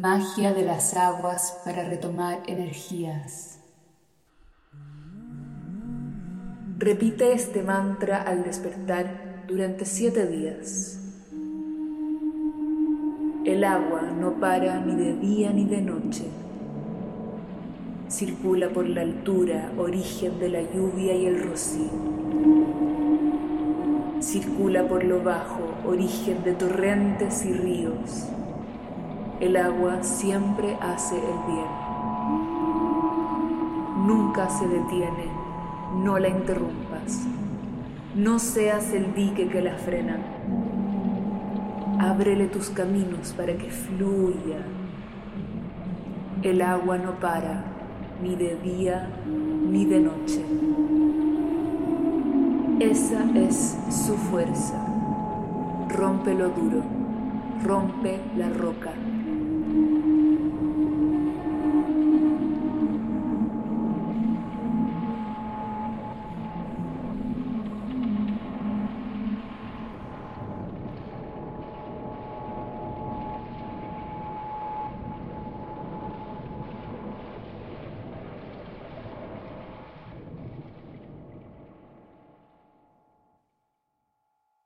Magia 0.00 0.54
de 0.54 0.64
las 0.64 0.96
aguas 0.96 1.60
para 1.62 1.86
retomar 1.86 2.38
energías. 2.46 3.58
Repite 6.78 7.34
este 7.34 7.62
mantra 7.62 8.22
al 8.22 8.42
despertar 8.42 9.44
durante 9.46 9.84
siete 9.84 10.26
días. 10.26 10.98
El 13.44 13.62
agua 13.62 14.00
no 14.18 14.40
para 14.40 14.80
ni 14.80 14.96
de 14.96 15.16
día 15.18 15.52
ni 15.52 15.66
de 15.66 15.82
noche. 15.82 16.24
Circula 18.08 18.70
por 18.70 18.88
la 18.88 19.02
altura, 19.02 19.70
origen 19.76 20.38
de 20.38 20.48
la 20.48 20.62
lluvia 20.62 21.14
y 21.14 21.26
el 21.26 21.42
rocío. 21.42 21.90
Circula 24.22 24.88
por 24.88 25.04
lo 25.04 25.22
bajo, 25.22 25.74
origen 25.86 26.42
de 26.42 26.54
torrentes 26.54 27.44
y 27.44 27.52
ríos 27.52 28.30
el 29.40 29.56
agua 29.56 30.02
siempre 30.02 30.76
hace 30.82 31.16
el 31.16 31.52
bien. 31.52 31.66
Nunca 34.06 34.50
se 34.50 34.68
detiene, 34.68 35.24
no 36.04 36.18
la 36.18 36.28
interrumpas. 36.28 37.26
No 38.14 38.38
seas 38.38 38.92
el 38.92 39.14
dique 39.14 39.48
que 39.48 39.62
la 39.62 39.76
frena. 39.76 40.18
Ábrele 41.98 42.48
tus 42.48 42.68
caminos 42.68 43.32
para 43.32 43.54
que 43.56 43.70
fluya. 43.70 44.58
El 46.42 46.60
agua 46.60 46.98
no 46.98 47.12
para, 47.12 47.64
ni 48.22 48.34
de 48.36 48.56
día 48.56 49.08
ni 49.26 49.86
de 49.86 50.00
noche. 50.00 50.44
Esa 52.78 53.24
es 53.34 53.78
su 53.88 54.16
fuerza. 54.16 54.86
Rompe 55.88 56.34
lo 56.34 56.48
duro, 56.50 56.82
rompe 57.64 58.20
la 58.36 58.48
roca. 58.50 58.92
thank 59.72 59.90
you 59.94 60.09